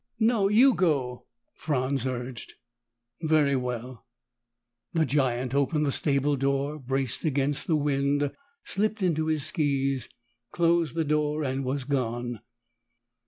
[0.19, 2.55] "No, you go," Franz urged.
[3.21, 4.07] "Very well."
[4.93, 8.31] The giant opened the stable door, braced against the wind,
[8.63, 10.09] slipped into his skis,
[10.51, 12.39] closed the door and was gone.